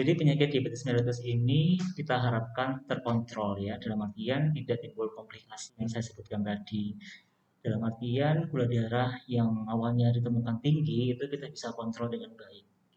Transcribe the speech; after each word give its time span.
Jadi 0.00 0.16
penyakit 0.16 0.48
diabetes 0.48 0.88
mellitus 0.88 1.20
ini 1.28 1.76
kita 1.76 2.16
harapkan 2.16 2.88
terkontrol 2.88 3.60
ya, 3.60 3.76
dalam 3.76 4.00
artian 4.08 4.48
tidak 4.56 4.80
timbul 4.80 5.12
komplikasi 5.12 5.76
yang 5.76 5.92
saya 5.92 6.00
sebutkan 6.00 6.40
tadi. 6.40 6.96
Dalam 7.60 7.84
artian 7.84 8.48
gula 8.48 8.64
darah 8.64 9.12
yang 9.28 9.68
awalnya 9.68 10.08
ditemukan 10.08 10.64
tinggi 10.64 11.12
itu 11.12 11.20
kita 11.28 11.52
bisa 11.52 11.76
kontrol 11.76 12.08
dengan 12.08 12.32
baik. 12.32 12.64